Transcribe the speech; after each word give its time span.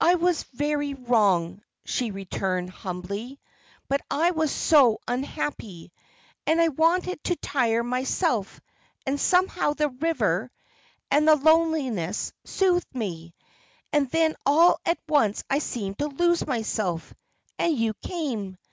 "I 0.00 0.14
was 0.14 0.44
very 0.52 0.94
wrong," 0.94 1.60
she 1.84 2.12
returned, 2.12 2.70
humbly, 2.70 3.40
"but 3.88 4.00
I 4.08 4.30
was 4.30 4.52
so 4.52 5.00
unhappy, 5.08 5.92
and 6.46 6.60
I 6.60 6.68
wanted 6.68 7.24
to 7.24 7.34
tire 7.34 7.82
myself; 7.82 8.60
and 9.06 9.20
somehow 9.20 9.72
the 9.72 9.88
river, 9.88 10.52
and 11.10 11.26
the 11.26 11.34
loneliness, 11.34 12.32
soothed 12.44 12.94
me. 12.94 13.34
And 13.92 14.08
then 14.10 14.36
all 14.46 14.78
at 14.86 14.98
once 15.08 15.42
I 15.50 15.58
seemed 15.58 15.98
to 15.98 16.06
lose 16.10 16.46
myself, 16.46 17.12
and 17.58 17.76
you 17.76 17.94
came. 17.94 18.58